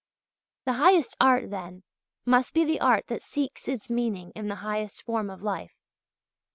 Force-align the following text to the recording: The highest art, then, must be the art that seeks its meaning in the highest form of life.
The 0.65 0.73
highest 0.81 1.15
art, 1.21 1.51
then, 1.51 1.83
must 2.25 2.55
be 2.55 2.65
the 2.65 2.79
art 2.81 3.05
that 3.09 3.21
seeks 3.21 3.67
its 3.67 3.87
meaning 3.87 4.31
in 4.35 4.47
the 4.47 4.55
highest 4.65 5.03
form 5.03 5.29
of 5.29 5.43
life. 5.43 5.75